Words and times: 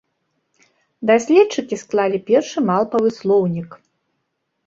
Даследчыкі 1.09 1.75
склалі 1.83 2.19
першы 2.29 2.57
малпавы 2.69 3.09
слоўнік. 3.19 3.69